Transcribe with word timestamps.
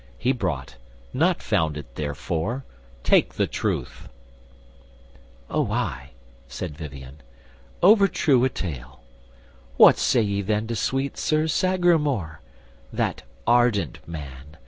He 0.17 0.31
brought, 0.31 0.77
not 1.13 1.43
found 1.43 1.77
it 1.77 1.93
therefore: 1.93 2.65
take 3.03 3.35
the 3.35 3.45
truth." 3.45 4.09
"O 5.47 5.71
ay," 5.71 6.09
said 6.47 6.75
Vivien, 6.75 7.17
"overtrue 7.83 8.43
a 8.43 8.49
tale. 8.49 9.01
What 9.77 9.99
say 9.99 10.23
ye 10.23 10.41
then 10.41 10.65
to 10.65 10.75
sweet 10.75 11.19
Sir 11.19 11.45
Sagramore, 11.45 12.41
That 12.91 13.21
ardent 13.45 13.99
man? 14.07 14.57